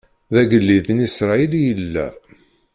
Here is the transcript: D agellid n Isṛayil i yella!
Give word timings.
D 0.33 0.35
agellid 0.41 0.87
n 0.91 1.03
Isṛayil 1.07 1.51
i 1.55 1.61
yella! 1.67 2.07